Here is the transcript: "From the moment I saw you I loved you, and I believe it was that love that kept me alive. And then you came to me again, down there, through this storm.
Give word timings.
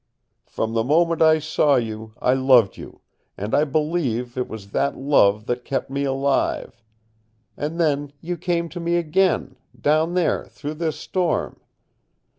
"From 0.47 0.73
the 0.73 0.83
moment 0.83 1.21
I 1.21 1.37
saw 1.37 1.75
you 1.75 2.15
I 2.19 2.33
loved 2.33 2.75
you, 2.75 3.01
and 3.37 3.53
I 3.53 3.65
believe 3.65 4.35
it 4.35 4.47
was 4.47 4.71
that 4.71 4.97
love 4.97 5.45
that 5.45 5.63
kept 5.63 5.91
me 5.91 6.05
alive. 6.05 6.81
And 7.55 7.79
then 7.79 8.11
you 8.19 8.35
came 8.35 8.67
to 8.69 8.79
me 8.79 8.95
again, 8.95 9.57
down 9.79 10.15
there, 10.15 10.45
through 10.47 10.73
this 10.73 10.95
storm. 10.99 11.59